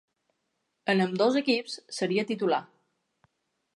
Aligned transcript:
En 0.93 1.03
ambdós 1.05 1.37
equips 1.43 1.75
seria 1.99 2.27
titular. 2.33 2.63